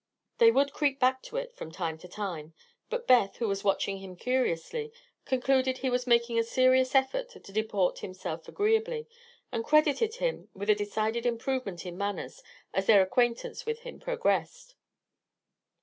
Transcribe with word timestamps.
They 0.39 0.49
would 0.49 0.73
creep 0.73 0.99
back 0.99 1.21
to 1.25 1.37
it, 1.37 1.53
from 1.53 1.71
time 1.71 1.99
to 1.99 2.07
time; 2.07 2.55
but 2.89 3.05
Beth, 3.05 3.37
who 3.37 3.47
was 3.47 3.63
watching 3.63 3.99
him 3.99 4.15
curiously, 4.15 4.91
concluded 5.25 5.77
he 5.77 5.91
was 5.91 6.07
making 6.07 6.39
a 6.39 6.43
serious 6.43 6.95
effort 6.95 7.29
to 7.29 7.51
deport 7.53 7.99
himself 7.99 8.47
agreeably 8.47 9.07
and 9.51 9.63
credited 9.63 10.15
him 10.15 10.49
with 10.55 10.71
a 10.71 10.73
decided 10.75 11.27
improvement 11.27 11.85
in 11.85 11.99
manners 11.99 12.41
as 12.73 12.87
their 12.87 13.03
acquaintance 13.03 13.67
with 13.67 13.81
him 13.81 13.99
progressed. 13.99 14.73